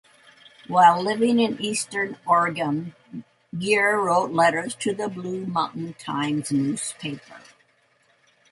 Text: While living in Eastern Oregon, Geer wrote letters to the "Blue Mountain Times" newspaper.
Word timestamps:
While 0.67 1.03
living 1.03 1.39
in 1.39 1.61
Eastern 1.61 2.17
Oregon, 2.25 2.95
Geer 3.59 3.99
wrote 3.99 4.31
letters 4.31 4.73
to 4.77 4.95
the 4.95 5.07
"Blue 5.07 5.45
Mountain 5.45 5.93
Times" 5.93 6.51
newspaper. 6.51 7.41